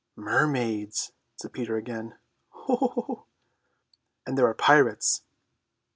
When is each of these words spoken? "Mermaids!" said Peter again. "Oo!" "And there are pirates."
"Mermaids!" 0.15 1.11
said 1.35 1.53
Peter 1.53 1.77
again. 1.77 2.17
"Oo!" 2.67 3.25
"And 4.25 4.35
there 4.35 4.47
are 4.47 4.55
pirates." 4.55 5.21